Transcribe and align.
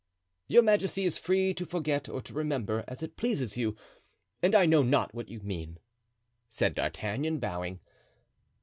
"Your 0.47 0.63
majesty 0.63 1.05
is 1.05 1.19
free 1.19 1.53
to 1.53 1.63
forget 1.63 2.09
or 2.09 2.23
to 2.23 2.33
remember, 2.33 2.83
as 2.87 3.03
it 3.03 3.17
pleases 3.17 3.55
you; 3.55 3.75
and 4.41 4.55
I 4.55 4.65
know 4.65 4.81
not 4.81 5.13
what 5.13 5.29
you 5.29 5.41
mean," 5.41 5.77
said 6.49 6.73
D'Artagnan, 6.73 7.37
bowing. 7.37 7.81